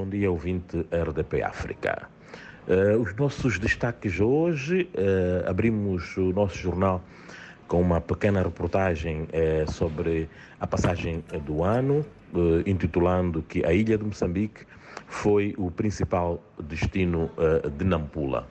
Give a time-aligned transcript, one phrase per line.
[0.00, 2.08] bom dia, ouvinte RDP África.
[2.66, 7.02] Uh, os nossos destaques hoje, uh, abrimos o nosso jornal
[7.68, 10.26] com uma pequena reportagem uh, sobre
[10.58, 12.02] a passagem do ano,
[12.64, 14.64] intitulando que a ilha de Moçambique
[15.06, 17.30] foi o principal destino
[17.76, 18.46] de Nampula.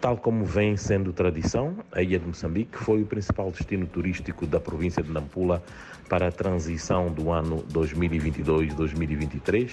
[0.00, 4.60] Tal como vem sendo tradição, a ilha de Moçambique foi o principal destino turístico da
[4.60, 5.60] província de Nampula
[6.08, 9.72] para a transição do ano 2022-2023,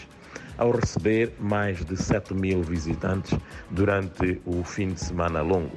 [0.58, 3.38] ao receber mais de 7 mil visitantes
[3.70, 5.76] durante o fim de semana longo.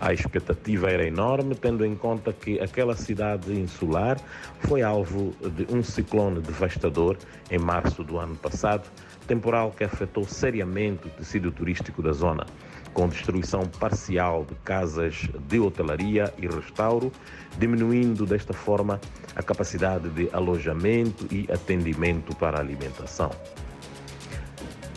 [0.00, 4.18] A expectativa era enorme, tendo em conta que aquela cidade insular
[4.60, 7.18] foi alvo de um ciclone devastador
[7.50, 8.88] em março do ano passado,
[9.26, 12.46] temporal que afetou seriamente o tecido turístico da zona
[12.92, 17.12] com destruição parcial de casas de hotelaria e restauro,
[17.58, 19.00] diminuindo desta forma
[19.36, 23.30] a capacidade de alojamento e atendimento para alimentação.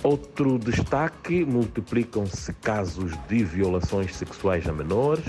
[0.04, 5.26] Outro destaque: multiplicam-se casos de violações sexuais a menores.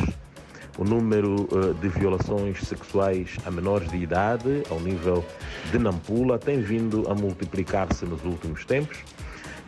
[0.77, 5.25] O número eh, de violações sexuais a menores de idade, ao nível
[5.71, 8.99] de Nampula, tem vindo a multiplicar-se nos últimos tempos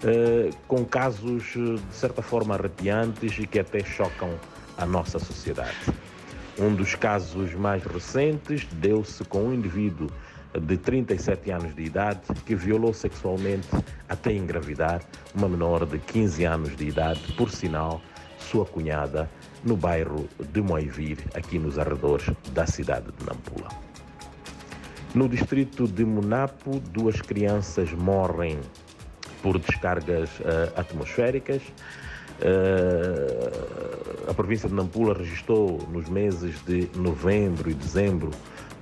[0.03, 4.31] eh, com casos eh, de certa forma arrepiantes e que até chocam
[4.77, 5.77] a nossa sociedade.
[6.59, 10.09] Um dos casos mais recentes deu-se com um indivíduo
[10.59, 13.69] de 37 anos de idade que violou sexualmente
[14.09, 15.03] até engravidar
[15.34, 18.01] uma menor de 15 anos de idade, por sinal,
[18.39, 19.29] sua cunhada,
[19.62, 23.69] no bairro de Moivir, aqui nos arredores da cidade de Nampula.
[25.15, 28.59] No distrito de Munapo, duas crianças morrem
[29.43, 31.62] por descargas uh, atmosféricas.
[32.41, 33.25] Uh,
[34.37, 38.31] província de Nampula registrou nos meses de novembro e dezembro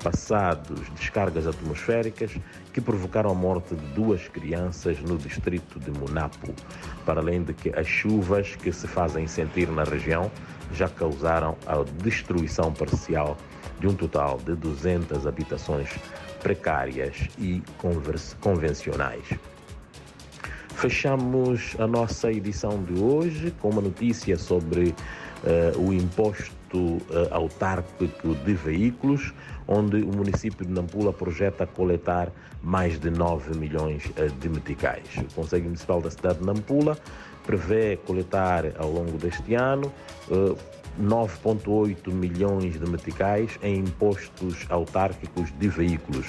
[0.02, 2.33] passados descargas atmosféricas
[2.72, 6.52] que provocaram a morte de duas crianças no distrito de Munapo,
[7.06, 10.30] para além de que as chuvas que se fazem sentir na região
[10.72, 13.36] já causaram a destruição parcial
[13.78, 15.89] de um total de 200 habitações
[16.42, 17.62] precárias e
[18.40, 19.53] convencionais.
[20.84, 27.00] Fechamos a nossa edição de hoje com uma notícia sobre uh, o imposto uh,
[27.30, 29.33] autárquico de veículos,
[29.67, 32.30] onde o município de Nampula projeta coletar
[32.62, 35.06] mais de 9 milhões uh, de meticais.
[35.17, 36.98] O Conselho Municipal da cidade de Nampula
[37.46, 39.90] prevê coletar ao longo deste ano
[41.01, 46.27] 9,8 milhões de meticais em impostos autárquicos de veículos,